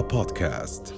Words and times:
بودكاست. 0.00 0.94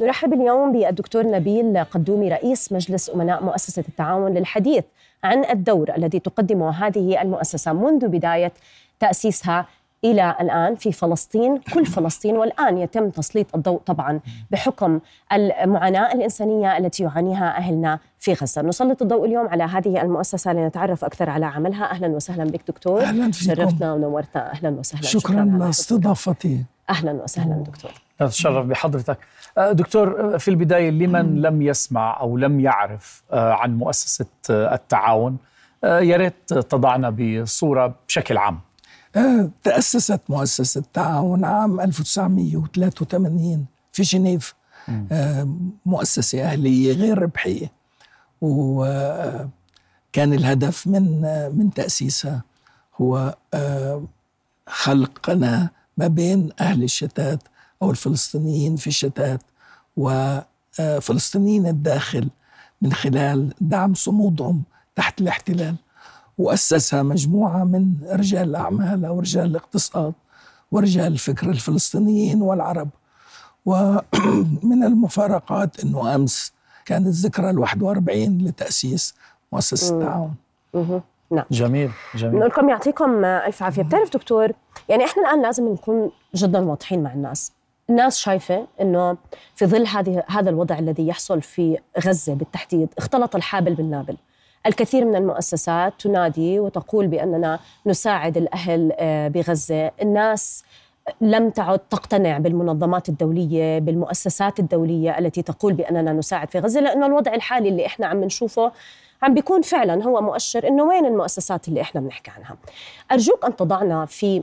نرحب 0.00 0.32
اليوم 0.32 0.72
بالدكتور 0.72 1.26
نبيل 1.26 1.84
قدومي 1.84 2.28
رئيس 2.28 2.72
مجلس 2.72 3.10
أمناء 3.10 3.44
مؤسسة 3.44 3.84
التعاون 3.88 4.34
للحديث 4.34 4.84
عن 5.24 5.44
الدور 5.44 5.94
الذي 5.96 6.18
تقدمه 6.18 6.86
هذه 6.86 7.22
المؤسسة 7.22 7.72
منذ 7.72 8.08
بداية 8.08 8.52
تأسيسها 9.00 9.66
إلى 10.04 10.36
الآن 10.40 10.74
في 10.74 10.92
فلسطين 10.92 11.58
كل 11.74 11.86
فلسطين 11.86 12.36
والآن 12.36 12.78
يتم 12.78 13.10
تسليط 13.10 13.54
الضوء 13.56 13.78
طبعا 13.86 14.20
بحكم 14.50 15.00
المعاناة 15.32 16.12
الإنسانية 16.12 16.78
التي 16.78 17.02
يعانيها 17.02 17.56
أهلنا 17.56 17.98
في 18.18 18.32
غزة. 18.32 18.62
نسلط 18.62 19.02
الضوء 19.02 19.24
اليوم 19.26 19.48
على 19.48 19.62
هذه 19.64 20.02
المؤسسة 20.02 20.52
لنتعرف 20.52 21.04
أكثر 21.04 21.30
على 21.30 21.46
عملها. 21.46 21.90
أهلا 21.90 22.08
وسهلا 22.08 22.44
بك 22.44 22.60
دكتور. 22.68 23.00
أهلاً 23.00 23.30
فيكم. 23.32 23.54
شرفتنا 23.54 23.92
ونورتنا. 23.92 24.52
أهلا 24.52 24.70
وسهلا. 24.70 25.02
شكرا 25.02 25.44
لاستضافتي 25.60 26.64
أهلا 26.90 27.12
وسهلا 27.12 27.54
دكتور. 27.54 27.90
نتشرف 28.22 28.66
بحضرتك. 28.66 29.18
آه، 29.58 29.72
دكتور 29.72 30.34
آه، 30.34 30.36
في 30.36 30.48
البداية 30.48 30.90
لمن 30.90 31.42
لم 31.42 31.62
يسمع 31.62 32.20
أو 32.20 32.36
لم 32.36 32.60
يعرف 32.60 33.22
آه، 33.32 33.52
عن 33.52 33.78
مؤسسة 33.78 34.26
آه، 34.50 34.74
التعاون؟ 34.74 35.36
يا 35.84 36.16
ريت 36.16 36.34
تضعنا 36.54 37.10
بصورة 37.10 37.94
بشكل 38.08 38.36
عام. 38.36 38.58
تأسست 39.62 40.20
مؤسسة 40.28 40.78
التعاون 40.78 41.44
عام 41.44 41.80
1983 41.80 43.66
في 43.92 44.02
جنيف. 44.02 44.54
آه، 45.12 45.56
مؤسسة 45.86 46.44
أهلية 46.44 46.92
غير 46.92 47.18
ربحية. 47.18 47.72
وكان 48.40 49.52
الهدف 50.16 50.86
من 50.86 51.24
آه، 51.24 51.48
من 51.48 51.74
تأسيسها 51.74 52.42
هو 53.00 53.36
آه، 53.54 54.04
خلق 54.66 55.18
قناة 55.18 55.70
ما 55.96 56.06
بين 56.06 56.50
أهل 56.60 56.82
الشتات 56.82 57.42
أو 57.82 57.90
الفلسطينيين 57.90 58.76
في 58.76 58.86
الشتات 58.86 59.42
وفلسطينيين 59.96 61.66
الداخل 61.66 62.28
من 62.82 62.92
خلال 62.92 63.54
دعم 63.60 63.94
صمودهم 63.94 64.62
تحت 64.96 65.20
الاحتلال. 65.20 65.76
وأسسها 66.38 67.02
مجموعة 67.02 67.64
من 67.64 67.94
رجال 68.10 68.48
الأعمال 68.48 69.04
أو 69.04 69.20
رجال 69.20 69.44
الاقتصاد 69.44 70.12
ورجال 70.72 71.12
الفكر 71.12 71.50
الفلسطينيين 71.50 72.42
والعرب. 72.42 72.88
ومن 73.66 74.82
المفارقات 74.88 75.80
أنه 75.80 76.14
أمس 76.14 76.52
كانت 76.84 77.08
ذكرى 77.08 77.50
ال 77.50 77.58
41 77.58 78.38
لتأسيس 78.38 79.14
مؤسسة 79.52 79.98
التعاون. 79.98 80.34
نعم. 81.30 81.44
جميل 81.50 81.90
جميل. 82.14 82.36
نقول 82.36 82.50
لكم 82.50 82.68
يعطيكم 82.68 83.24
ألف 83.24 83.62
عافية. 83.62 83.82
بتعرف 83.82 84.12
دكتور 84.12 84.52
يعني 84.88 85.04
إحنا 85.04 85.22
الآن 85.22 85.42
لازم 85.42 85.68
نكون 85.68 86.10
جدا 86.34 86.58
واضحين 86.58 87.02
مع 87.02 87.12
الناس. 87.12 87.52
الناس 87.90 88.18
شايفة 88.18 88.66
إنه 88.80 89.16
في 89.54 89.66
ظل 89.66 89.86
هذه 89.86 90.24
هذا 90.28 90.50
الوضع 90.50 90.78
الذي 90.78 91.08
يحصل 91.08 91.42
في 91.42 91.78
غزة 92.04 92.34
بالتحديد 92.34 92.88
اختلط 92.98 93.36
الحابل 93.36 93.74
بالنابل. 93.74 94.16
الكثير 94.66 95.04
من 95.04 95.16
المؤسسات 95.16 95.92
تنادي 95.98 96.60
وتقول 96.60 97.06
بأننا 97.06 97.58
نساعد 97.86 98.36
الأهل 98.36 98.92
آه، 98.98 99.28
بغزة. 99.28 99.90
الناس 100.02 100.64
لم 101.20 101.50
تعد 101.50 101.78
تقتنع 101.78 102.38
بالمنظمات 102.38 103.08
الدولية 103.08 103.78
بالمؤسسات 103.78 104.60
الدولية 104.60 105.18
التي 105.18 105.42
تقول 105.42 105.72
بأننا 105.72 106.12
نساعد 106.12 106.50
في 106.50 106.58
غزة 106.58 106.80
لأنه 106.80 107.06
الوضع 107.06 107.34
الحالي 107.34 107.68
اللي 107.68 107.86
إحنا 107.86 108.06
عم 108.06 108.24
نشوفه 108.24 108.72
عم 109.22 109.34
بيكون 109.34 109.62
فعلا 109.62 110.04
هو 110.04 110.20
مؤشر 110.20 110.68
إنه 110.68 110.82
وين 110.82 111.06
المؤسسات 111.06 111.68
اللي 111.68 111.80
إحنا 111.80 112.00
بنحكي 112.00 112.30
عنها. 112.30 112.56
أرجوك 113.12 113.44
أن 113.44 113.56
تضعنا 113.56 114.06
في 114.06 114.42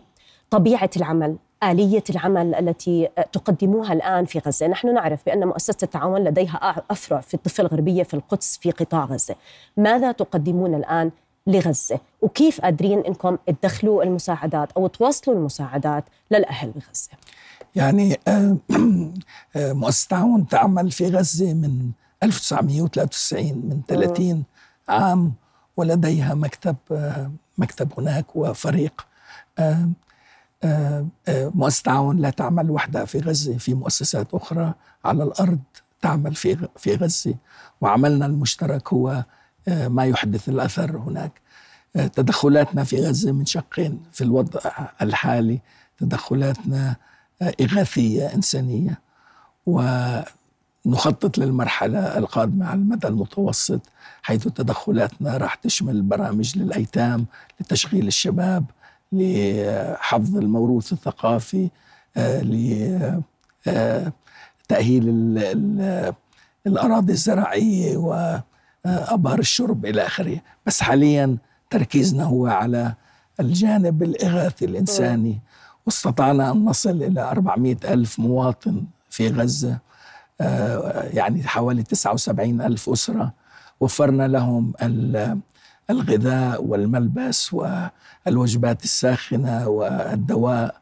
طبيعة 0.49 0.89
العمل. 0.97 1.35
آلية 1.63 2.03
العمل 2.09 2.55
التي 2.55 3.09
تقدموها 3.31 3.93
الآن 3.93 4.25
في 4.25 4.39
غزة. 4.39 4.67
نحن 4.67 4.93
نعرف 4.93 5.25
بأن 5.25 5.47
مؤسسة 5.47 5.77
التعاون 5.83 6.23
لديها 6.23 6.83
أفرع 6.91 7.21
في 7.21 7.33
الضفة 7.33 7.61
الغربية 7.61 8.03
في 8.03 8.13
القدس 8.13 8.57
في 8.57 8.71
قطاع 8.71 9.05
غزة. 9.05 9.35
ماذا 9.77 10.11
تقدمون 10.11 10.75
الآن 10.75 11.11
لغزة؟ 11.47 11.99
وكيف 12.21 12.61
قادرين 12.61 12.99
أنكم 12.99 13.37
تدخلوا 13.47 14.03
المساعدات 14.03 14.71
أو 14.71 14.87
توصلوا 14.87 15.37
المساعدات 15.37 16.03
للأهل 16.31 16.71
بغزة؟ 16.71 17.09
يعني 17.75 18.19
آه، 18.27 18.57
آه، 19.55 19.73
مؤسسة 19.73 20.03
التعاون 20.03 20.47
تعمل 20.47 20.91
في 20.91 21.07
غزة 21.07 21.53
من 21.53 21.91
1993 22.23 23.43
من 23.43 23.81
30 23.87 24.43
عام 24.89 25.33
ولديها 25.77 26.33
مكتب 26.33 26.75
آه، 26.91 27.31
مكتب 27.57 27.89
هناك 27.97 28.35
وفريق 28.35 29.05
مؤسسة 31.55 31.79
التعاون 31.79 32.17
لا 32.17 32.29
تعمل 32.29 32.71
وحدها 32.71 33.05
في 33.05 33.19
غزة 33.19 33.57
في 33.57 33.73
مؤسسات 33.73 34.33
أخرى 34.33 34.73
على 35.05 35.23
الأرض 35.23 35.59
تعمل 36.01 36.35
في 36.35 36.67
في 36.77 36.95
غزة. 36.95 37.35
وعملنا 37.81 38.25
المشترك 38.25 38.93
هو 38.93 39.23
آه، 39.67 39.87
ما 39.87 40.05
يحدث 40.05 40.49
الأثر 40.49 40.97
هناك. 40.97 41.41
آه، 41.95 42.07
تدخلاتنا 42.07 42.83
في 42.83 43.07
غزة 43.07 43.31
من 43.31 43.45
شقين 43.45 43.99
في 44.11 44.23
الوضع 44.23 44.59
الحالي. 45.01 45.59
تدخلاتنا 45.97 46.95
آه، 47.41 47.53
إغاثية 47.61 48.33
إنسانية. 48.35 48.99
ونخطط 49.65 51.37
للمرحلة 51.37 52.17
القادمة 52.17 52.65
على 52.65 52.79
المدى 52.79 53.07
المتوسط 53.07 53.81
حيث 54.21 54.47
تدخلاتنا 54.47 55.37
راح 55.37 55.55
تشمل 55.55 56.01
برامج 56.01 56.57
للأيتام 56.57 57.25
لتشغيل 57.59 58.07
الشباب 58.07 58.65
لحفظ 59.11 60.37
الموروث 60.37 60.93
الثقافي 60.93 61.69
آه، 62.17 62.41
لتأهيل 64.65 65.03
ال- 65.09 66.13
الأراضي 66.67 67.13
الزراعية 67.13 67.97
وأبار 67.97 69.39
الشرب 69.39 69.85
إلى 69.85 70.05
آخره. 70.05 70.37
بس 70.65 70.81
حاليا 70.81 71.37
تركيزنا 71.69 72.23
هو 72.23 72.47
على 72.47 72.93
الجانب 73.39 74.03
الإغاثي 74.03 74.65
الإنساني. 74.65 75.39
واستطعنا 75.85 76.51
أن 76.51 76.65
نصل 76.65 77.03
إلى 77.03 77.21
400 77.21 77.77
ألف 77.85 78.19
مواطن 78.19 78.83
في 79.09 79.27
غزة 79.27 79.77
آه، 80.41 81.01
يعني 81.03 81.43
حوالي 81.43 81.83
79 81.83 82.61
ألف 82.61 82.89
أسرة. 82.89 83.33
وفرنا 83.79 84.27
لهم 84.27 84.73
الغذاء 85.89 86.63
والملبس 86.63 87.53
والوجبات 87.53 88.83
الساخنة 88.83 89.67
والدواء 89.67 90.75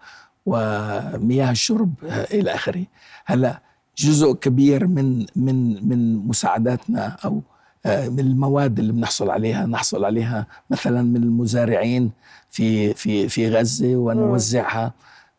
ومياه 0.45 1.51
الشرب 1.51 1.94
إلى 2.03 2.56
آخره. 2.56 2.85
هلا 3.25 3.62
جزء 3.97 4.34
كبير 4.34 4.88
من 4.88 5.25
من 5.35 5.90
من 5.90 6.28
مساعداتنا 6.28 7.18
أو 7.25 7.41
آه، 7.85 8.09
من 8.09 8.19
المواد 8.19 8.79
اللي 8.79 8.94
بنحصل 8.94 9.29
عليها. 9.29 9.66
نحصل 9.66 10.06
عليها 10.06 10.47
مثلا 10.69 11.01
من 11.01 11.24
المزارعين 11.24 12.12
في 12.50 12.94
في 12.94 13.29
في 13.29 13.50
غزة 13.50 13.95
ونوزعها 13.95 14.94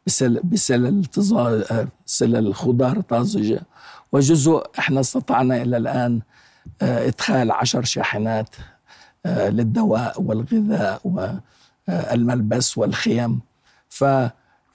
بسل 0.07 0.41
بسلل 0.45 1.07
سلل 2.07 2.55
خضار 2.55 3.01
طازجة. 3.01 3.61
وجزء 4.13 4.63
إحنا 4.79 5.01
استطعنا 5.01 5.63
إلى 5.63 5.77
الآن 5.77 6.21
آه، 6.83 7.07
إدخال 7.09 7.51
عشر 7.51 7.85
شاحنات 7.85 8.49
للدواء 9.29 10.23
والغذاء 10.23 11.01
والملبس 11.89 12.79
والخيم 12.79 13.41
ف 13.89 14.05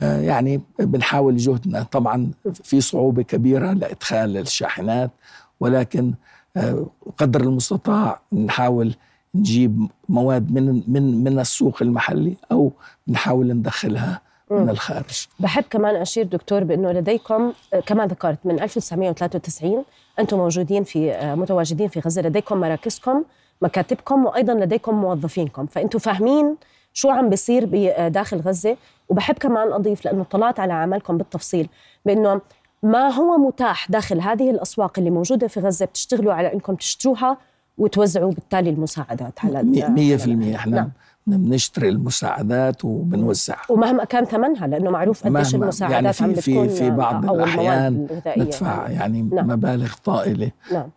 آه، 0.01 0.21
يعني 0.21 0.61
بنحاول 0.79 1.37
جهدنا. 1.37 1.83
طبعا 1.83 2.31
في 2.53 2.81
صعوبة 2.81 3.23
كبيرة 3.23 3.73
لإدخال 3.73 4.37
الشاحنات 4.37 5.11
ولكن 5.59 6.13
آه، 6.57 6.87
قدر 7.17 7.41
المستطاع 7.41 8.21
نحاول 8.33 8.95
نجيب 9.35 9.87
مواد 10.09 10.51
من 10.51 10.83
من 10.87 11.23
من 11.23 11.39
السوق 11.39 11.81
المحلي 11.81 12.35
أو 12.51 12.71
نحاول 13.07 13.47
ندخلها 13.53 14.21
من 14.51 14.69
الخارج. 14.69 15.27
بحب 15.39 15.63
كمان 15.69 15.95
أشير 15.95 16.25
دكتور 16.25 16.63
بأنه 16.63 16.91
لديكم 16.91 17.53
آه، 17.73 17.79
كما 17.79 18.07
ذكرت 18.07 18.39
من 18.45 18.61
1993 18.61 19.83
أنتم 20.19 20.37
موجودين 20.37 20.83
في 20.83 21.11
آه، 21.11 21.35
متواجدين 21.35 21.87
في 21.87 21.99
غزة. 21.99 22.21
لديكم 22.21 22.57
مراكزكم 22.57 23.23
مكاتبكم 23.61 24.25
وأيضا 24.25 24.53
لديكم 24.53 24.95
موظفينكم 24.95 25.65
فأنتم 25.65 25.99
فاهمين 25.99 26.55
شو 26.93 27.09
عم 27.09 27.29
بيصير 27.29 27.65
بداخل 27.71 28.37
غزة 28.39 28.77
وبحب 29.09 29.35
كمان 29.37 29.73
أضيف 29.73 30.05
لأنه 30.05 30.23
طلعت 30.23 30.59
على 30.59 30.73
عملكم 30.73 31.17
بالتفصيل 31.17 31.69
بأنه 32.05 32.41
ما 32.83 33.09
هو 33.09 33.37
متاح 33.37 33.91
داخل 33.91 34.21
هذه 34.21 34.49
الأسواق 34.49 34.99
اللي 34.99 35.09
موجودة 35.09 35.47
في 35.47 35.59
غزة 35.59 35.85
بتشتغلوا 35.85 36.33
على 36.33 36.53
أنكم 36.53 36.75
تشتروها 36.75 37.37
وتوزعوا 37.77 38.31
بالتالي 38.31 38.69
المساعدات 38.69 39.39
على 39.45 39.59
ال- 39.59 39.65
مية 39.65 39.83
على 39.85 40.17
في 40.17 40.25
المية 40.25 40.55
إحنا 40.55 40.75
نعم. 40.75 40.91
نعم. 41.27 41.45
بنشتري 41.45 41.89
المساعدات 41.89 42.85
وبنوزعها 42.85 43.65
ومهما 43.71 44.03
كان 44.03 44.25
ثمنها 44.25 44.67
لأنه 44.67 44.91
معروف 44.91 45.27
قديش 45.27 45.53
مهما- 45.55 45.63
المساعدات 45.63 45.93
يعني 46.03 46.13
في 46.13 46.23
عم 46.23 46.33
في 46.33 46.51
بتكون 46.51 46.67
في 46.67 46.89
بعض 46.89 47.15
أو 47.15 47.19
المواد 47.21 47.39
الأحيان 47.39 48.07
ندفع 48.37 48.89
يعني 48.89 49.21
نعم. 49.21 49.47
مبالغ 49.47 49.93
طائلة 50.03 50.51
نعم. 50.73 50.89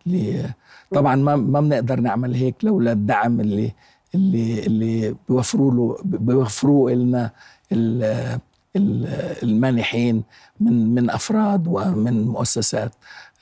طبعا 0.93 1.15
ما 1.15 1.35
ما 1.35 1.61
بنقدر 1.61 1.99
نعمل 1.99 2.33
هيك 2.35 2.55
لولا 2.65 2.91
الدعم 2.91 3.39
اللي 3.39 3.71
اللي 4.15 4.65
اللي 4.65 5.15
بيوفروا 5.29 5.71
له 5.71 5.97
بيوفروه 6.03 6.91
لنا 6.91 7.31
ال- 7.71 8.39
ال- 8.75 9.07
المانحين 9.43 10.23
من 10.59 10.93
من 10.95 11.09
أفراد 11.09 11.67
ومن 11.67 12.27
مؤسسات 12.27 12.91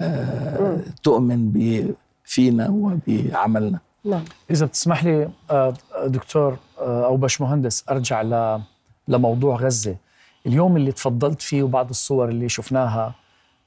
آه، 0.02 0.80
تؤمن 1.04 1.50
ب- 1.50 1.94
فينا 2.24 2.70
وبعملنا. 2.70 3.80
نعم. 4.06 4.24
إذا 4.52 4.66
بتسمح 4.66 5.04
لي 5.06 5.30
آه، 5.52 5.74
دكتور 6.06 6.58
آه، 6.86 7.06
أو 7.06 7.18
باشمهندس 7.18 7.86
أرجع 7.90 8.22
ل- 8.22 8.62
لموضوع 9.08 9.56
غزة. 9.56 9.96
اليوم 10.48 10.78
اللي 10.78 10.92
تفضلت 10.92 11.42
فيه 11.42 11.64
وبعض 11.64 11.90
الصور 11.90 12.30
اللي 12.30 12.50
شفناها 12.50 13.14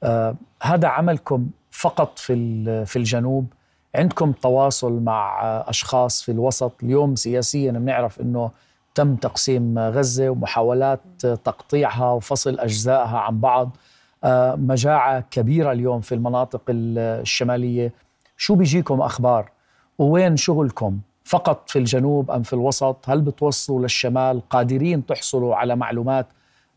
آه، 0.02 0.34
هذا 0.62 0.88
عملكم 0.88 1.48
فقط 1.70 2.18
في 2.18 2.86
في 2.86 2.96
الجنوب. 2.96 3.46
عندكم 3.94 4.32
تواصل 4.32 4.92
مع 4.92 5.40
أشخاص 5.68 6.22
في 6.22 6.32
الوسط. 6.32 6.72
اليوم 6.82 7.14
سياسيا 7.16 7.70
بنعرف 7.72 8.20
أنه 8.20 8.50
تم 8.94 9.16
تقسيم 9.16 9.78
غزة 9.78 10.30
ومحاولات 10.30 11.00
تقطيعها 11.22 12.10
وفصل 12.12 12.58
أجزائها 12.60 13.18
عن 13.18 13.40
بعض. 13.40 13.76
آه، 14.24 14.54
مجاعة 14.54 15.20
كبيرة 15.30 15.72
اليوم 15.72 16.00
في 16.00 16.14
المناطق 16.14 16.62
ال- 16.68 16.98
الشمالية. 16.98 17.92
شو 18.36 18.54
بيجيكم 18.54 19.00
أخبار؟ 19.00 19.50
ووين 19.98 20.36
شغلكم؟ 20.36 20.98
فقط 21.28 21.70
في 21.70 21.78
الجنوب 21.78 22.30
أم 22.30 22.42
في 22.42 22.52
الوسط؟ 22.52 22.96
هل 23.08 23.20
بتوصلوا 23.20 23.80
للشمال 23.80 24.42
قادرين 24.50 25.06
تحصلوا 25.06 25.56
على 25.56 25.76
معلومات 25.76 26.26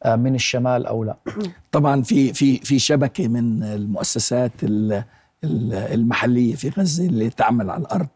آه، 0.04 0.16
من 0.16 0.36
الشمال 0.36 0.86
أو 0.86 1.04
لا؟ 1.04 1.16
طبعا 1.72 2.02
في 2.02 2.34
في 2.34 2.58
في 2.58 2.80
شبكة 2.80 3.28
من 3.28 3.64
المؤسسات 3.64 4.52
ال- 4.64 5.04
ال- 5.44 5.74
المحلية 5.74 6.56
في 6.56 6.70
غزة 6.70 7.06
اللي 7.06 7.30
تعمل 7.30 7.70
على 7.70 7.82
الأرض. 7.82 8.08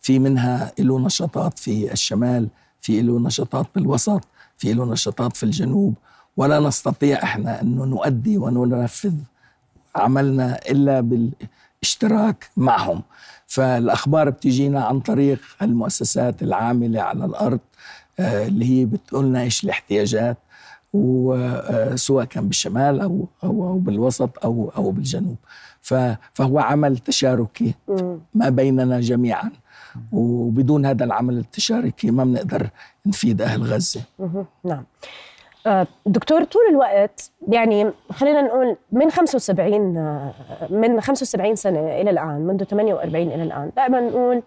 في 0.00 0.18
منها 0.18 0.72
له 0.78 0.98
نشاطات 1.00 1.58
في 1.58 1.92
الشمال 1.92 2.48
في 2.80 3.02
له 3.02 3.20
نشاطات 3.20 3.66
بالوسط 3.74 4.20
في 4.58 4.72
له 4.72 4.84
نشاطات 4.84 5.36
في 5.36 5.42
الجنوب. 5.42 5.94
ولا 6.36 6.60
نستطيع 6.60 7.22
إحنا 7.22 7.60
انه 7.62 7.84
نؤدي 7.84 8.38
وننفذ 8.38 9.14
عملنا 9.96 10.58
إلا 10.70 11.00
بالاشتراك 11.82 12.50
معهم. 12.56 13.02
فالأخبار 13.46 14.30
بتجينا 14.30 14.84
عن 14.84 15.00
طريق 15.00 15.40
المؤسسات 15.62 16.42
العاملة 16.42 17.00
على 17.00 17.24
الأرض 17.24 17.60
آه، 18.20 18.46
اللي 18.46 18.64
هي 18.64 18.84
بتقولنا 18.84 19.42
إيش 19.42 19.64
الاحتياجات 19.64 20.36
وسواء 20.92 22.24
كان 22.24 22.48
بالشمال 22.48 23.00
أو 23.00 23.28
أو 23.44 23.68
أو 23.68 23.78
بالوسط 23.78 24.44
أو 24.44 24.72
أو 24.76 24.90
بالجنوب. 24.90 25.36
فهو 26.34 26.58
عمل 26.58 26.98
تشاركي 26.98 27.74
ما 28.34 28.48
بيننا 28.48 29.00
جميعا. 29.00 29.50
وبدون 30.12 30.86
هذا 30.86 31.04
العمل 31.04 31.38
التشاركي 31.38 32.10
ما 32.10 32.24
بنقدر 32.24 32.70
نفيد 33.06 33.42
أهل 33.42 33.62
غزة. 33.62 34.02
نعم. 34.64 34.84
دكتور 36.06 36.44
طول 36.44 36.62
الوقت 36.70 37.30
يعني 37.48 37.90
خلينا 38.12 38.42
نقول 38.42 38.76
من 38.92 39.10
75 39.10 39.96
آه، 39.96 40.32
من 40.70 41.00
75 41.00 41.56
سنة 41.56 42.00
إلى 42.00 42.10
الآن 42.10 42.40
منذ 42.40 42.64
48 42.64 43.28
إلى 43.32 43.42
الآن 43.42 43.70
دائما 43.76 44.00
نقول 44.00 44.42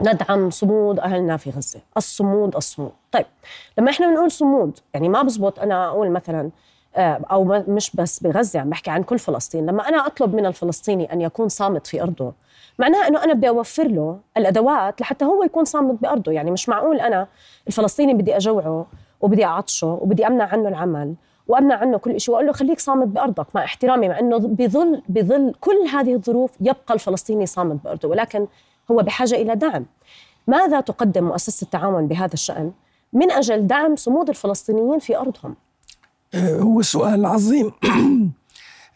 ندعم 0.00 0.50
صمود 0.50 1.00
أهلنا 1.00 1.36
في 1.36 1.50
غزة، 1.50 1.80
الصمود 1.96 2.56
الصمود، 2.56 2.92
طيب 3.12 3.26
لما 3.78 3.90
إحنا 3.90 4.06
بنقول 4.06 4.30
صمود 4.30 4.78
يعني 4.94 5.08
ما 5.08 5.22
بزبط 5.22 5.60
أنا 5.60 5.88
أقول 5.88 6.10
مثلا 6.10 6.50
آه، 6.96 7.20
أو 7.30 7.44
مش 7.68 7.96
بس 7.96 8.22
بغزة 8.22 8.60
عم 8.60 8.70
بحكي 8.70 8.90
عن 8.90 9.02
كل 9.02 9.18
فلسطين، 9.18 9.66
لما 9.66 9.88
أنا 9.88 10.06
أطلب 10.06 10.34
من 10.34 10.46
الفلسطيني 10.46 11.12
أن 11.12 11.20
يكون 11.20 11.48
صامت 11.48 11.86
في 11.86 12.02
أرضه 12.02 12.32
معناها 12.78 13.08
إنه 13.08 13.24
أنا 13.24 13.32
بدي 13.32 13.48
أوفر 13.48 13.88
له 13.88 14.18
الأدوات 14.36 15.00
لحتى 15.00 15.24
هو 15.24 15.44
يكون 15.44 15.64
صامت 15.64 16.02
بأرضه، 16.02 16.32
يعني 16.32 16.50
مش 16.50 16.68
معقول 16.68 17.00
أنا 17.00 17.26
الفلسطيني 17.66 18.14
بدي 18.14 18.36
أجوعه 18.36 18.86
وبدي 19.20 19.44
أعطشه 19.44 19.86
وبدي 19.86 20.26
أمنع 20.26 20.44
عنه 20.44 20.68
العمل 20.68 21.14
وأمنع 21.48 21.74
عنه 21.74 21.96
كل 21.96 22.20
شيء 22.20 22.34
وأقول 22.34 22.46
له 22.46 22.52
خليك 22.52 22.80
صامت 22.80 23.06
بأرضك 23.06 23.46
مع 23.54 23.64
احترامي 23.64 24.08
مع 24.08 24.18
إنه 24.18 24.38
بظل 24.38 25.02
بظل 25.08 25.54
كل 25.60 25.86
هذه 25.92 26.14
الظروف 26.14 26.50
يبقى 26.60 26.94
الفلسطيني 26.94 27.46
صامت 27.46 27.84
بأرضه 27.84 28.08
ولكن 28.08 28.46
هو 28.90 28.96
بحاجة 28.96 29.34
إلى 29.34 29.56
دعم. 29.56 29.86
ماذا 30.46 30.80
تقدم 30.80 31.24
مؤسسة 31.24 31.64
التعاون 31.64 32.06
بهذا 32.06 32.34
الشأن 32.34 32.72
من 33.12 33.30
أجل 33.30 33.66
دعم 33.66 33.96
صمود 33.96 34.28
الفلسطينيين 34.28 34.98
في 34.98 35.16
أرضهم؟ 35.16 35.56
آه، 36.34 36.58
هو 36.58 36.82
سؤال 36.82 37.26
عظيم 37.26 37.72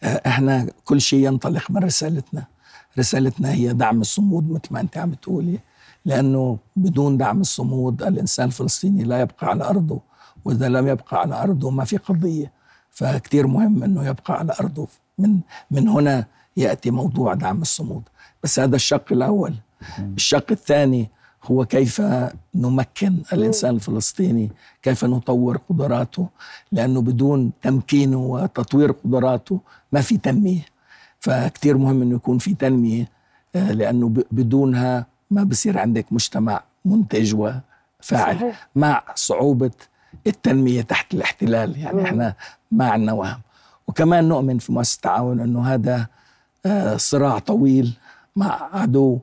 إحنا 0.03 0.67
كل 0.85 1.01
شيء 1.01 1.25
ينطلق 1.27 1.71
من 1.71 1.83
رسالتنا 1.83 2.45
رسالتنا 2.99 3.51
هي 3.51 3.73
دعم 3.73 4.01
الصمود 4.01 4.51
مثل 4.51 4.67
ما 4.71 4.79
أنت 4.79 4.97
عم 4.97 5.13
تقولي 5.13 5.59
لأنه 6.05 6.57
بدون 6.75 7.17
دعم 7.17 7.41
الصمود 7.41 8.03
الإنسان 8.03 8.45
الفلسطيني 8.45 9.03
لا 9.03 9.21
يبقى 9.21 9.47
على 9.47 9.63
أرضه 9.63 10.01
وإذا 10.45 10.69
لم 10.69 10.87
يبقى 10.87 11.19
على 11.19 11.43
ارضه 11.43 11.69
ما 11.69 11.83
في 11.85 11.97
قضية 11.97 12.51
فكتير 12.91 13.47
مهم 13.47 13.83
إنه 13.83 14.07
يبقى 14.07 14.33
على 14.39 14.53
ارضه 14.59 14.87
من 15.17 15.39
من 15.71 15.87
هنا 15.87 16.25
يأتي 16.57 16.91
موضوع 16.91 17.33
دعم 17.33 17.61
الصمود. 17.61 18.03
بس 18.43 18.59
هذا 18.59 18.75
الشق 18.75 19.05
الأول. 19.11 19.53
الشق 19.99 20.45
الثاني 20.51 21.09
هو 21.43 21.65
كيف 21.65 22.01
نمكن 22.55 23.17
الإنسان 23.33 23.75
الفلسطيني 23.75 24.51
كيف 24.81 25.05
نطور 25.05 25.57
قدراته. 25.69 26.27
لأنه 26.71 27.01
بدون 27.01 27.51
تمكينه 27.61 28.17
وتطوير 28.17 28.91
قدراته 28.91 29.59
ما 29.91 30.01
في 30.01 30.17
تنمية. 30.17 30.65
فكتير 31.19 31.77
مهم 31.77 32.01
إنه 32.01 32.15
يكون 32.15 32.37
في 32.37 32.53
تنمية 32.53 33.09
آه، 33.55 33.71
لأنه 33.71 34.13
بدونها 34.31 35.05
ما 35.31 35.43
بصير 35.43 35.79
عندك 35.79 36.05
مجتمع 36.13 36.63
منتج 36.85 37.35
وفاعل. 37.35 37.61
صحيح. 38.35 38.67
مع 38.75 39.03
صعوبة 39.15 39.71
التنمية 40.27 40.81
تحت 40.81 41.13
الاحتلال 41.13 41.77
يعني 41.79 41.97
مم. 41.99 42.05
إحنا 42.05 42.33
ما 42.71 42.89
عندنا 42.89 43.13
وهم 43.13 43.39
وكمان 43.87 44.27
نؤمن 44.29 44.57
في 44.57 44.71
مؤسسة 44.71 44.95
التعاون 44.95 45.39
إنه 45.39 45.73
هذا 45.73 46.07
آه، 46.65 46.97
صراع 46.97 47.39
طويل 47.39 47.93
مع 48.35 48.69
عدو 48.73 49.19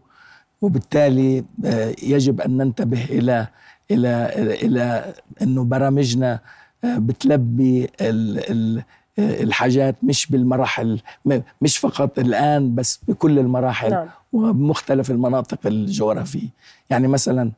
وبالتالي 0.60 1.44
آه، 1.64 1.94
يجب 2.02 2.40
أن 2.40 2.56
ننتبه 2.56 3.04
إلى 3.04 3.46
إلى 3.90 4.31
إلى 4.62 5.14
إنه 5.42 5.64
برامجنا 5.64 6.40
آه، 6.84 6.98
بتلبي 6.98 7.84
ال- 8.00 8.50
ال- 8.50 8.82
الحاجات 9.18 9.97
مش 10.02 10.26
بالمراحل 10.26 11.00
مش 11.62 11.78
فقط 11.78 12.18
الآن 12.18 12.75
بس 12.75 13.00
بكل 13.09 13.38
المراحل 13.38 13.90
نعم. 13.90 14.06
وبمختلف 14.32 15.11
المناطق 15.11 15.59
الجغرافية 15.66 16.49
يعني 16.90 17.09
مثلا 17.09 17.50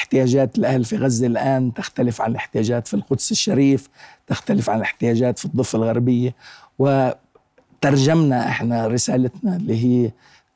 احتياجات 0.00 0.58
الأهل 0.58 0.84
في 0.84 0.96
غزة 0.96 1.26
الآن 1.26 1.74
تختلف 1.74 2.20
عن 2.20 2.30
الاحتياجات 2.30 2.88
في 2.88 2.94
القدس 2.94 3.30
الشريف 3.30 3.88
تختلف 4.26 4.70
عن 4.70 4.76
الاحتياجات 4.76 5.38
في 5.38 5.44
الضفة 5.44 5.78
الغربية. 5.78 6.34
وترجمنا 6.78 8.48
إحنا 8.48 8.86
رسالتنا 8.86 9.56
اللي 9.56 9.84
هي 9.84 10.10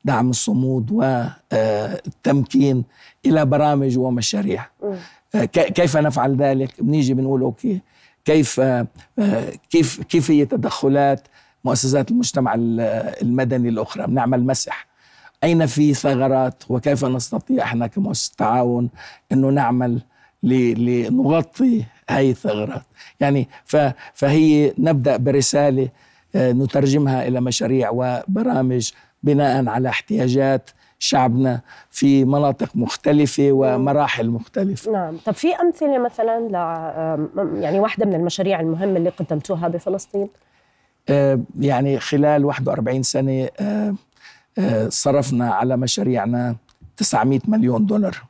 دعم 0.05 0.29
الصمود 0.29 0.91
والتمكين 0.91 2.83
إلى 3.25 3.45
برامج 3.45 3.97
ومشاريع. 3.97 4.65
آه، 5.35 5.45
كيف 5.45 5.97
نفعل 5.97 6.35
ذلك؟ 6.35 6.73
بنيجي 6.81 7.13
بنقول 7.13 7.41
أوكي 7.41 7.81
كيف 8.25 8.59
آه، 8.59 8.87
آه، 9.19 9.49
كيف 9.69 10.01
كيف 10.03 10.31
هي 10.31 10.45
تدخلات 10.45 11.27
مؤسسات 11.65 12.11
المجتمع 12.11 12.53
ال- 12.53 12.79
المدني 13.21 13.69
الأخرى؟ 13.69 14.07
بنعمل 14.07 14.43
مسح. 14.45 14.87
أين 15.43 15.65
في 15.65 15.93
ثغرات 15.93 16.63
وكيف 16.69 17.05
نستطيع 17.05 17.63
إحنا 17.63 17.87
كمؤسسه 17.87 18.33
تعاون 18.37 18.89
إنه 19.31 19.49
نعمل 19.49 20.01
ل- 20.43 20.85
لنغطي 20.85 21.83
هاي 22.09 22.29
الثغرات؟ 22.31 22.81
يعني 23.19 23.47
ف- 23.65 23.91
فهي 24.13 24.73
نبدأ 24.77 25.17
برسالة 25.17 25.89
آه، 26.35 26.51
نترجمها 26.51 27.27
إلى 27.27 27.41
مشاريع 27.41 27.89
وبرامج 27.93 28.91
بناء 29.23 29.67
على 29.67 29.89
احتياجات 29.89 30.69
شعبنا 30.99 31.61
في 31.91 32.25
مناطق 32.25 32.69
مختلفة 32.75 33.49
ومراحل 33.51 34.29
مختلفة. 34.29 34.91
نعم، 34.91 35.17
طب 35.25 35.33
في 35.33 35.47
أمثلة 35.55 35.97
مثلا 35.99 36.39
ل 36.49 36.55
آم، 36.55 37.29
يعني 37.61 37.79
واحدة 37.79 38.05
من 38.05 38.15
المشاريع 38.15 38.59
المهمة 38.59 38.97
اللي 38.97 39.09
قدمتوها 39.09 39.67
بفلسطين؟ 39.67 40.29
آه، 41.09 41.39
يعني 41.59 41.99
خلال 41.99 42.45
41 42.45 43.03
سنة 43.03 43.31
آه، 43.41 43.49
آه، 43.61 43.95
صرفنا 44.89 45.53
على 45.53 45.77
مشاريعنا 45.77 46.55
900 46.97 47.39
مليون 47.47 47.85
دولار. 47.85 48.23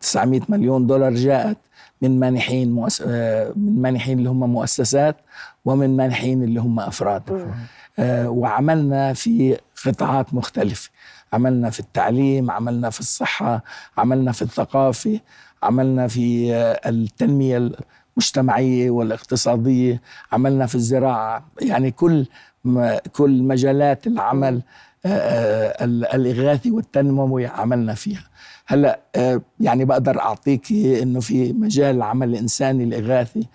900 0.00 0.40
مليون 0.48 0.86
دولار 0.86 1.14
جاءت 1.14 1.56
من 2.02 2.20
مانحين 2.20 2.72
مؤس... 2.72 3.02
آه، 3.06 3.52
من 3.56 3.82
مانحين 3.82 4.18
اللي 4.18 4.30
هم 4.30 4.52
مؤسسات 4.52 5.16
ومن 5.64 5.96
مانحين 5.96 6.42
اللي 6.42 6.60
هم 6.60 6.80
أفراد. 6.80 7.52
آه، 7.98 8.28
وعملنا 8.30 9.12
في 9.12 9.56
قطاعات 9.86 10.34
مختلفة. 10.34 10.90
عملنا 11.32 11.70
في 11.70 11.80
التعليم 11.80 12.50
عملنا 12.50 12.90
في 12.90 13.00
الصحة 13.00 13.64
عملنا 13.98 14.32
في 14.32 14.42
الثقافة 14.42 15.20
عملنا 15.62 16.08
في 16.08 16.54
آه، 16.54 16.88
التنمية 16.88 17.70
المجتمعية 18.16 18.90
والاقتصادية 18.90 20.00
عملنا 20.32 20.66
في 20.66 20.74
الزراعة. 20.74 21.44
يعني 21.62 21.90
كل 21.90 22.26
كل 23.12 23.42
مجالات 23.42 24.06
العمل 24.06 24.62
آه، 25.06 25.08
آه، 25.08 25.84
ال- 25.84 26.06
الإغاثي 26.06 26.70
والتنموي 26.70 27.46
عملنا 27.46 27.94
فيها. 27.94 28.24
هلأ 28.66 29.00
آه، 29.16 29.40
يعني 29.60 29.84
بقدر 29.84 30.20
أعطيك 30.20 30.72
إنه 30.72 31.20
في 31.20 31.52
مجال 31.52 31.96
العمل 31.96 32.28
الإنساني 32.28 32.84
الإغاثي 32.84 33.46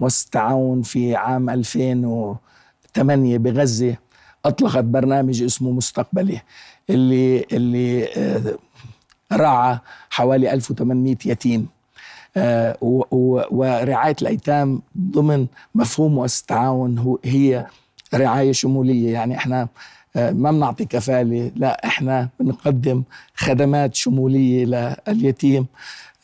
مؤسسة 0.00 0.24
التعاون 0.24 0.82
في 0.82 1.16
عام 1.16 1.50
2008 1.50 3.38
بغزة 3.38 3.96
أطلقت 4.44 4.84
برنامج 4.84 5.42
اسمه 5.42 5.70
مستقبلي 5.70 6.40
اللي 6.90 7.44
اللي 7.52 8.08
رعى 9.32 9.78
حوالي 10.10 10.52
1800 10.52 11.16
يتيم. 11.26 11.68
و- 12.80 13.02
و- 13.10 13.42
ورعاية 13.50 14.16
الأيتام 14.22 14.82
ضمن 14.98 15.46
مفهوم 15.74 16.14
مؤسسة 16.14 16.40
التعاون 16.40 17.16
هي 17.24 17.66
رعاية 18.14 18.52
شمولية. 18.52 19.12
يعني 19.12 19.36
إحنا 19.36 19.68
ما 20.18 20.50
بنعطي 20.52 20.84
كفالة. 20.84 21.50
لا 21.56 21.86
إحنا 21.86 22.28
بنقدم 22.40 23.02
خدمات 23.34 23.94
شمولية 23.94 24.64
لليتيم 25.08 25.66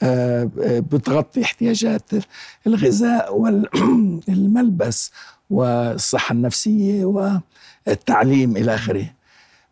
آه، 0.02 0.50
آه، 0.64 0.78
بتغطي 0.80 1.42
احتياجات 1.42 2.02
الغذاء 2.66 3.36
والملبس 4.28 5.12
والصحة 5.50 6.32
النفسية 6.32 7.04
والتعليم 7.86 8.56
إلى 8.56 8.74
آخره. 8.74 9.06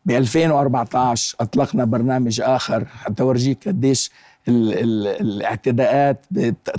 ب 0.07 0.11
2014 0.11 1.37
أطلقنا 1.41 1.85
برنامج 1.85 2.41
آخر 2.41 2.85
حتى 2.85 3.23
أورجيك 3.23 3.69
قديش 3.69 4.11
ال- 4.49 4.73
ال- 4.79 5.21
الاعتداءات 5.21 6.25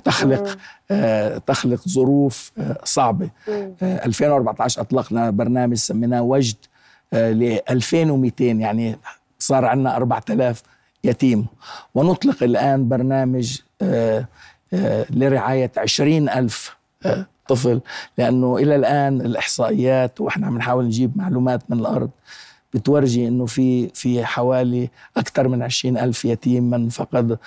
تخلق 0.03 0.57
آه 0.91 1.37
تخلق 1.37 1.87
ظروف 1.89 2.51
آه 2.57 2.77
صعبة. 2.83 3.29
آه 3.49 4.05
2014 4.05 4.81
أطلقنا 4.81 5.29
برنامج 5.29 5.77
سميناه 5.77 6.21
وجد. 6.21 6.55
آه 6.55 6.72
ل 7.13 7.59
2200 7.69 8.43
يعني 8.45 8.97
صار 9.39 9.65
عندنا 9.65 9.95
4000 9.97 10.63
يتيم. 11.03 11.45
ونطلق 11.95 12.43
الآن 12.43 12.89
برنامج 12.89 13.59
آه 13.81 14.25
آه 14.73 15.05
لرعاية 15.09 15.71
20000 15.77 16.75
آه 17.05 17.25
طفل 17.47 17.81
لأنه 18.17 18.57
إلى 18.57 18.75
الآن 18.75 19.21
الإحصائيات 19.21 20.21
وإحنا 20.21 20.47
عم 20.47 20.57
نحاول 20.57 20.85
نجيب 20.85 21.17
معلومات 21.17 21.61
من 21.69 21.79
الأرض 21.79 22.09
بتورجي 22.73 23.27
إنه 23.27 23.45
في 23.45 23.89
في 23.93 24.25
حوالي 24.25 24.89
أكثر 25.17 25.47
من 25.47 25.63
عشرين 25.63 25.97
ألف 25.97 26.25
يتيم 26.25 26.69
من 26.69 26.89
فقد 26.89 27.31
ال 27.31 27.39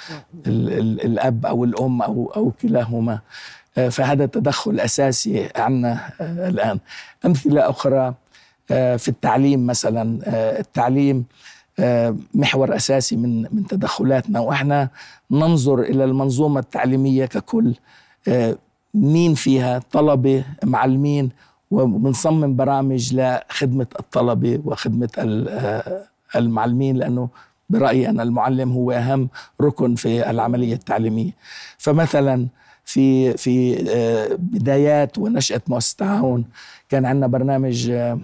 ال 0.73 1.05
الأب 1.05 1.47
أو 1.47 1.65
الأم 1.65 2.03
أو 2.03 2.33
أو 2.37 2.51
كلاهما. 2.63 3.19
آه، 3.79 3.89
فهذا 3.89 4.27
تدخل 4.27 4.81
أساسي 4.81 5.49
عنا 5.57 6.11
آه، 6.21 6.49
الآن. 6.49 6.79
أمثلة 7.27 7.71
أخرى. 7.71 7.99
آه، 7.99 8.15
في 8.69 9.09
التعليم 9.09 9.67
مثلا 9.67 10.19
آه، 10.25 10.61
التعليم 10.61 11.25
آه، 11.79 12.17
محور 12.35 12.77
أساسي 12.77 13.17
من 13.17 13.43
من 13.43 13.67
تدخلاتنا. 13.67 14.41
وإحنا 14.41 14.89
ننظر 15.31 15.81
إلى 15.81 16.05
المنظومة 16.05 16.61
التعليمية 16.61 17.27
ككل 17.27 17.75
آه، 18.29 18.57
مين 18.95 19.35
فيها؟ 19.35 19.81
طلبة 19.93 20.45
معلمين 20.65 21.31
وبنصمم 21.71 22.57
برامج 22.57 23.15
لخدمة 23.15 23.87
الطلبة 24.01 24.61
وخدمة 24.65 25.09
ال- 25.19 25.49
آه، 25.49 26.03
المعلمين 26.37 26.97
لأنه 26.97 27.29
برأيي 27.71 28.09
أنا 28.09 28.23
المعلم 28.23 28.73
هو 28.73 28.93
أهم 28.93 29.29
ركن 29.61 29.95
في 29.95 30.31
العملية 30.31 30.75
التعليمية. 30.75 31.31
فمثلا 31.79 32.47
في 32.85 33.37
في 33.37 33.85
آه، 33.91 34.29
بدايات 34.39 35.19
ونشأة 35.19 35.61
مؤسسة 35.69 35.93
التعاون 35.93 36.45
كان 36.89 37.07
عندنا 37.07 37.27
برنامج 37.27 37.91
آه، 37.91 38.13
آه، 38.13 38.19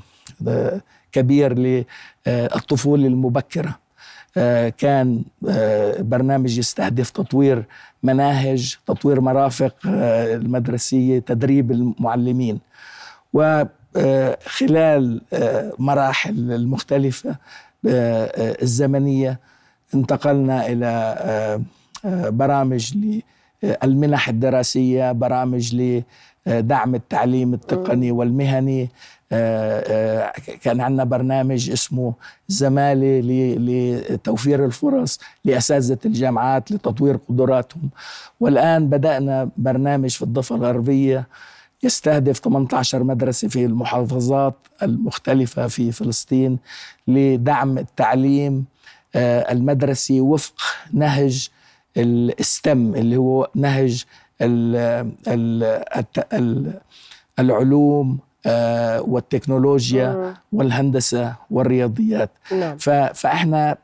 كبير 1.12 1.58
للطفولة 2.26 3.06
المبكرة. 3.06 3.82
آه، 4.36 4.68
كان 4.68 5.24
آه، 5.48 6.02
برنامج 6.02 6.58
يستهدف 6.58 7.10
تطوير 7.10 7.64
مناهج 8.02 8.76
تطوير 8.86 9.20
مرافق 9.20 9.74
آه، 9.86 10.34
المدرسية 10.34 11.18
تدريب 11.18 11.72
المعلمين. 11.72 12.60
وخلال 13.32 15.20
مراحل 15.78 16.52
المختلفة 16.52 17.36
الزمنية 17.84 19.40
انتقلنا 19.94 20.66
إلى 20.66 21.60
برامج 22.28 22.92
للمنح 23.62 24.28
الدراسية 24.28 25.12
برامج 25.12 25.96
لدعم 26.46 26.94
التعليم 26.94 27.54
التقني 27.54 28.12
والمهني. 28.12 28.90
آه، 29.34 29.84
آه، 29.88 30.32
كان 30.62 30.80
عندنا 30.80 31.04
برنامج 31.04 31.70
اسمه 31.70 32.14
زمالة 32.48 33.20
لتوفير 33.58 34.64
الفرص 34.64 35.18
لأساتذة 35.44 35.98
الجامعات 36.04 36.72
لتطوير 36.72 37.16
قدراتهم. 37.28 37.90
والآن 38.40 38.88
بدأنا 38.88 39.48
برنامج 39.56 40.10
في 40.10 40.22
الضفة 40.22 40.56
الغربية 40.56 41.26
يستهدف 41.82 42.38
18 42.38 43.02
مدرسة 43.02 43.48
في 43.48 43.64
المحافظات 43.64 44.54
المختلفة 44.82 45.66
في 45.66 45.92
فلسطين 45.92 46.58
لدعم 47.08 47.78
التعليم 47.78 48.64
آه، 49.14 49.52
المدرسي 49.52 50.20
وفق 50.20 50.54
نهج 50.92 51.48
الستم 51.96 52.94
اللي 52.94 53.16
هو 53.16 53.50
نهج 53.54 54.04
ال 54.40 54.76
ال 55.28 55.82
ال 56.32 56.72
العلوم 57.38 58.18
آه، 58.46 59.00
والتكنولوجيا 59.02 60.34
والهندسة 60.52 61.34
والرياضيات. 61.50 62.30
نعم. 62.52 62.76
فاحنا 63.14 63.76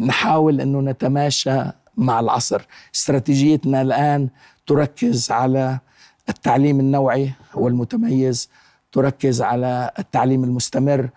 نحاول 0.00 0.60
إنه 0.60 0.80
نتماشى 0.80 1.62
مع 1.96 2.20
العصر. 2.20 2.66
استراتيجيتنا 2.94 3.82
الآن 3.82 4.28
تركز 4.66 5.30
على 5.30 5.78
التعليم 6.28 6.80
النوعي 6.80 7.32
والمتميز 7.54 8.48
تركز 8.92 9.42
على 9.42 9.90
التعليم 9.98 10.44
المستمر 10.44 11.08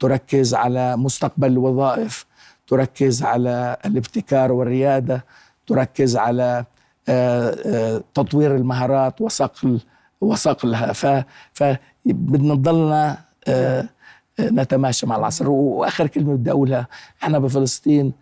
تركز 0.00 0.54
على 0.54 0.96
مستقبل 0.96 1.52
الوظائف 1.52 2.26
تركز 2.66 3.22
على 3.22 3.76
الابتكار 3.86 4.52
والريادة 4.52 5.24
تركز 5.68 6.16
على 6.16 6.64
آه، 7.08 7.56
آه، 7.66 8.02
تطوير 8.14 8.56
المهارات 8.56 9.20
وصقل 9.20 9.80
وصقلها 10.20 10.92
ف 10.92 11.06
فبدنا 11.52 12.54
نضلنا 12.54 13.18
آه، 13.48 13.88
نتماشى 14.40 15.06
مع 15.06 15.16
العصر. 15.16 15.50
وآخر 15.50 16.06
كلمة 16.06 16.34
بدي 16.34 16.50
أقولها 16.50 16.86
إحنا 17.22 17.38
بفلسطين 17.38 18.12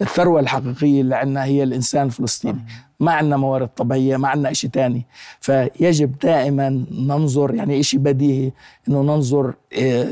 الثروة 0.00 0.40
الحقيقية 0.40 1.00
اللي 1.00 1.16
عندنا 1.16 1.44
هي 1.44 1.62
الإنسان 1.62 2.06
الفلسطيني 2.06 2.60
ما 3.00 3.12
عندنا 3.12 3.36
موارد 3.36 3.68
طبيعية 3.68 4.16
ما 4.16 4.28
عندنا 4.28 4.50
إشي 4.50 4.68
تاني. 4.68 5.06
فيجب 5.40 6.18
دائما 6.18 6.84
ننظر 6.90 7.54
يعني 7.54 7.80
إشي 7.80 7.98
بديهي 7.98 8.52
أنه 8.88 9.02
ننظر 9.02 9.54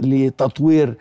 لتطوير 0.03 0.97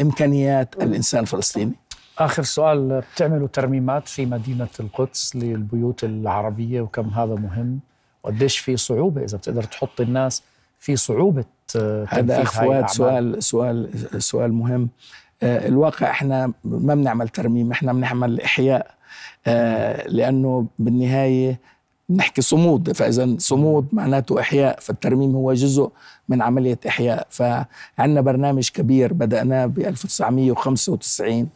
إمكانيات 0.00 0.74
الإنسان 0.82 1.22
الفلسطيني 1.22 1.72
آخر 2.18 2.42
سؤال 2.42 3.02
بتعملوا 3.14 3.48
ترميمات 3.48 4.08
في 4.08 4.26
مدينة 4.26 4.68
القدس 4.80 5.36
للبيوت 5.36 6.04
العربية 6.04 6.80
وكم 6.80 7.08
هذا 7.08 7.34
مهم؟ 7.34 7.80
وقديش 8.24 8.58
في 8.58 8.76
صعوبة؟ 8.76 9.24
إذا 9.24 9.36
بتقدر 9.36 9.62
تحط 9.62 10.00
الناس 10.00 10.42
في 10.80 10.96
صعوبة 10.96 11.44
آه، 11.76 12.06
هذا 12.08 12.20
تنفيذ 12.20 12.40
أخ 12.40 12.58
هاي 12.58 12.66
فؤاد 12.66 12.70
الأعمال. 12.70 13.42
سؤال 13.42 13.42
سؤال 13.42 14.22
سؤال 14.22 14.52
مهم. 14.52 14.88
آه، 15.42 15.68
الواقع 15.68 16.10
إحنا 16.10 16.52
ما 16.64 16.94
بنعمل 16.94 17.28
ترميم 17.28 17.70
إحنا 17.70 17.92
بنعمل 17.92 18.40
إحياء. 18.40 18.94
آه، 19.46 20.08
لأنه 20.08 20.66
بالنهاية 20.78 21.60
نحكي 22.10 22.42
صمود. 22.42 22.92
فإذا 22.92 23.34
صمود 23.38 23.88
معناته 23.92 24.40
إحياء 24.40 24.80
فالترميم 24.80 25.34
هو 25.34 25.52
جزء 25.52 25.90
من 26.28 26.42
عملية 26.42 26.78
إحياء. 26.88 27.26
فعندنا 27.30 28.20
برنامج 28.20 28.68
كبير 28.70 29.12
بدأناه 29.12 29.66
ب 29.66 29.78
1995 29.78 31.48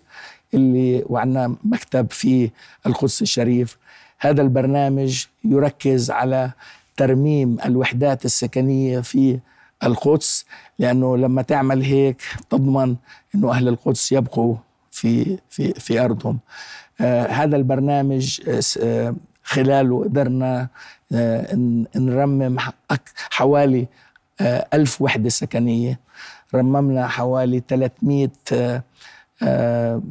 اللي 0.54 1.04
وعندنا 1.06 1.56
مكتب 1.64 2.10
في 2.10 2.50
القدس 2.86 3.22
الشريف. 3.22 3.78
هذا 4.18 4.42
البرنامج 4.42 5.24
يركز 5.44 6.10
على 6.10 6.50
ترميم 6.96 7.56
الوحدات 7.64 8.24
السكنية 8.24 9.00
في 9.00 9.38
القدس 9.82 10.44
لأنه 10.78 11.16
لما 11.16 11.42
تعمل 11.42 11.82
هيك 11.82 12.22
تضمن 12.50 12.96
أنه 13.34 13.50
أهل 13.50 13.68
القدس 13.68 14.12
يبقوا 14.12 14.56
في 14.90 15.38
في 15.50 15.72
في 15.72 16.00
أرضهم. 16.00 16.38
آه 17.00 17.26
هذا 17.26 17.56
البرنامج 17.56 18.40
آه، 18.48 18.62
آه، 18.82 19.14
خلاله 19.42 20.04
قدرنا 20.04 20.68
نرمم 21.96 22.58
حوالي 23.30 23.86
ألف 24.74 25.02
وحدة 25.02 25.28
سكنية. 25.28 26.06
رممنا 26.54 27.06
حوالي 27.06 27.62
300 27.68 28.30
آه، 28.52 28.54
آه، 28.54 28.82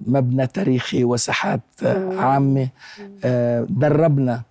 مبنى 0.08 0.48
تاريخي 0.48 1.04
وساحات 1.04 1.62
آه، 1.84 2.16
عامة. 2.20 2.68
آه، 3.24 3.66
دربنا 3.70 4.42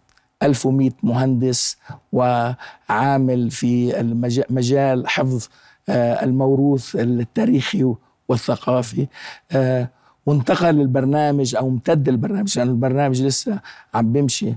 1100 0.43 0.91
مهندس 1.03 1.77
وعامل 2.13 3.51
في 3.51 3.93
مجال 4.51 5.09
حفظ 5.09 5.49
آه، 5.89 6.25
الموروث 6.25 6.97
التاريخي 6.97 7.95
والثقافي. 8.29 9.07
آه، 9.53 9.89
وانتقل 10.27 10.81
البرنامج 10.81 11.57
أو 11.57 11.69
امتد 11.69 12.09
البرنامج 12.09 12.59
لأن 12.59 12.69
البرنامج 12.69 13.23
لسه 13.23 13.61
عم 13.95 14.13
بيمشي. 14.13 14.49
آه، 14.49 14.57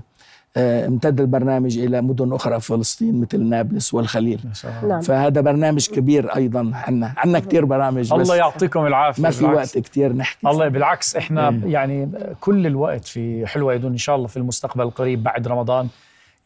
امتد 0.58 1.20
البرنامج 1.20 1.78
إلى 1.78 2.00
مدن 2.00 2.32
أخرى 2.32 2.60
في 2.60 2.66
فلسطين 2.66 3.20
مثل 3.20 3.42
نابلس 3.42 3.94
والخليل. 3.94 4.40
نعم. 4.88 5.00
فهذا 5.00 5.40
برنامج 5.40 5.88
كبير 5.88 6.36
أيضا. 6.36 6.70
عنا 6.74 7.14
عنا 7.16 7.38
كثير 7.38 7.64
برامج 7.64 8.00
بس 8.00 8.12
الله 8.12 8.36
يعطيكم 8.36 8.86
العافية 8.86 9.22
ما 9.22 9.30
في 9.30 9.46
بالعكس. 9.46 9.76
وقت 9.76 9.86
كثير 9.86 10.12
نحكي 10.12 10.48
الله 10.48 10.68
بالعكس 10.68 11.16
إحنا 11.16 11.48
إيه. 11.48 11.72
يعني 11.72 12.08
كل 12.40 12.66
الوقت 12.66 13.04
في 13.04 13.46
حلوة 13.46 13.74
يدون 13.74 13.90
إن 13.90 13.98
شاء 13.98 14.16
الله 14.16 14.26
في 14.26 14.36
المستقبل 14.36 14.82
القريب 14.82 15.22
بعد 15.22 15.48
رمضان. 15.48 15.88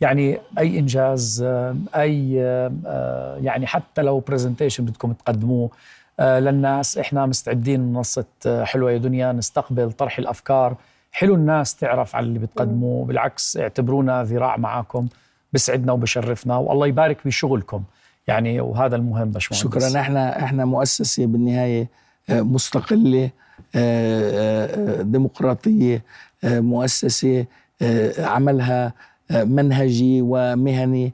يعني 0.01 0.39
أي 0.59 0.79
إنجاز 0.79 1.43
آه، 1.47 1.77
أي 1.97 2.37
آه، 2.41 3.37
يعني 3.43 3.67
حتى 3.67 4.03
لو 4.03 4.21
برزنتيشن 4.21 4.85
بدكم 4.85 5.13
تقدموه 5.13 5.71
آه، 6.21 6.41
للناس 6.41 6.99
إحنا 6.99 7.27
مستعدين 7.27 7.81
منصه 7.81 8.25
آه، 8.47 8.65
حلوة 8.65 8.93
يا 8.93 8.99
دنيا 8.99 9.33
نستقبل 9.33 9.93
طرح 9.93 10.19
الأفكار. 10.19 10.77
حلو 11.13 11.35
الناس 11.35 11.77
تعرف 11.77 12.17
على 12.17 12.27
اللي 12.27 12.39
بتقدموه 12.39 13.05
بالعكس 13.07 13.57
اعتبرونا 13.57 14.25
ذراع 14.25 14.57
معاكم 14.57 15.07
بسعدنا 15.53 15.93
وبشرفنا 15.93 16.57
والله 16.57 16.87
يبارك 16.87 17.19
بشغلكم 17.27 17.83
يعني 18.29 18.61
وهذا 18.61 18.97
المهم 18.97 19.29
باشمهندس. 19.31 19.89
شكرا. 19.89 20.01
إحنا 20.01 20.45
إحنا 20.45 20.65
مؤسسة 20.65 21.27
بالنهاية 21.27 21.89
آه، 22.31 22.41
مستقلة 22.41 23.31
آه، 23.75 24.67
آه، 24.99 25.03
ديمقراطية 25.03 26.03
مؤسسة 26.45 27.47
عملها 28.19 28.93
منهجي 29.31 30.21
ومهني 30.23 31.13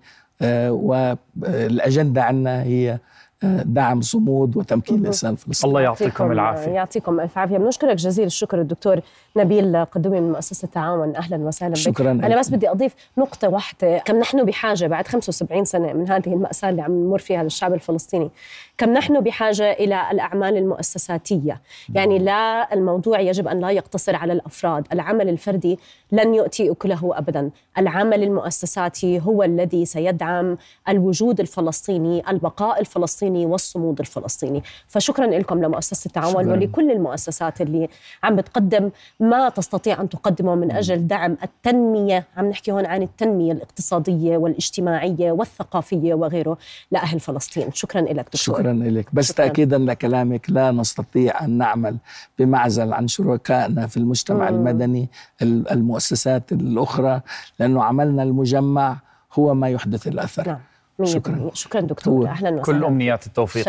والاجنده 0.71 2.23
عنا 2.25 2.63
هي 2.63 2.99
دعم 3.43 4.01
صمود 4.01 4.57
وتمكين 4.57 4.99
الإنسان 4.99 5.33
الفلسطيني. 5.33 5.69
الله 5.71 5.81
يعطيكم 5.81 6.33
العافية. 6.33 6.71
يعطيكم 6.71 7.21
الف 7.21 7.39
عافية. 7.39 7.59
بنشكرك 7.59 7.97
جزيل 7.97 8.27
الشكر 8.27 8.61
الدكتور 8.61 9.01
نبيل 9.37 9.85
قدومي 9.85 10.21
من 10.21 10.33
مؤسسة 10.33 10.67
التعاون 10.67 11.17
أهلا 11.17 11.37
وسهلا 11.37 11.71
بك. 11.71 11.77
شكراً 11.77 12.11
أنا. 12.11 12.39
بس 12.39 12.49
بدي 12.49 12.71
أضيف 12.71 12.95
نقطة 13.19 13.49
واحدة. 13.49 13.99
كم 13.99 14.17
نحن 14.17 14.45
بحاجة 14.45 14.87
بعد 14.87 15.09
75 15.09 15.65
سنة 15.65 15.93
من 15.93 16.11
هذه 16.11 16.29
المأساة 16.29 16.71
اللي 16.71 16.83
عم 16.83 16.93
نمر 16.93 17.19
فيها 17.19 17.43
للشعب 17.43 17.75
الفلسطيني 17.75 18.31
كم 18.79 18.93
نحن 18.93 19.21
بحاجة 19.21 19.73
إلى 19.73 20.11
الأعمال 20.11 20.57
المؤسساتية؟ 20.57 21.61
يعني 21.95 22.19
لا 22.19 22.75
الموضوع 22.75 23.21
يجب 23.21 23.49
أن 23.49 23.61
لا 23.61 23.71
يقتصر 23.71 24.17
على 24.17 24.33
الأفراد. 24.33 24.87
العمل 24.93 25.29
الفردي 25.29 25.79
لن 26.13 26.35
يؤتي 26.35 26.71
أكله 26.71 27.19
ابدا. 27.19 27.51
العمل 27.79 28.23
المؤسساتي 28.23 29.21
هو 29.21 29.43
الذي 29.43 29.85
سيدعم 29.85 30.57
الوجود 30.89 31.41
الفلسطيني 31.41 32.31
البقاء 32.31 32.81
الفلسطيني 32.81 33.28
والصمود 33.37 34.01
الفلسطيني. 34.01 34.63
فشكرا 34.87 35.27
لكم 35.27 35.65
لمؤسسة 35.65 36.07
التعاون 36.09 36.33
شكراً. 36.45 36.53
ولكل 36.53 36.91
المؤسسات 36.91 37.61
اللي 37.61 37.89
عم 38.23 38.37
بتقدم 38.37 38.91
ما 39.21 39.49
تستطيع 39.49 40.01
أن 40.01 40.09
تقدمه 40.09 40.55
من 40.55 40.73
أجل 40.73 41.07
دعم 41.07 41.37
التنمية. 41.43 42.25
عم 42.37 42.47
نحكي 42.49 42.73
هون 42.73 42.87
عن 42.87 43.03
التنمية 43.03 43.53
الاقتصادية 43.53 44.37
والاجتماعية 44.37 45.33
والثقافية 45.33 46.15
وغيره 46.15 46.59
لأهل 46.91 47.21
فلسطين. 47.21 47.73
شكرا 47.73 48.01
لك 48.01 48.15
دكتور. 48.25 48.41
شكرا 48.41 48.73
لك. 48.73 49.15
بس 49.15 49.29
شكراً. 49.33 49.47
تأكيدا 49.47 49.79
لكلامك 49.79 50.51
لا 50.51 50.71
نستطيع 50.71 51.45
أن 51.45 51.51
نعمل 51.59 51.97
بمعزل 52.39 52.93
عن 52.93 53.09
شركائنا 53.09 53.87
في 53.87 53.97
المجتمع 53.97 54.51
مم. 54.51 54.57
المدني 54.57 55.09
ال- 55.43 55.71
المؤسسات 55.71 56.53
الأخرى 56.53 57.21
لأنه 57.59 57.83
عملنا 57.85 58.23
المجمع 58.23 58.97
هو 59.35 59.55
ما 59.55 59.69
يحدث 59.69 60.07
الأثر. 60.07 60.47
نعم. 60.47 60.59
شكراً. 61.05 61.51
شكرا 61.55 61.81
دكتور. 61.81 62.27
أهلا 62.27 62.49
وسهلا. 62.51 62.63
كل 62.63 62.85
أمنيات 62.85 63.27
التوفيق. 63.27 63.69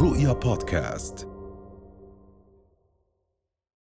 رؤيا 0.00 0.32
بودكاست. 0.32 1.29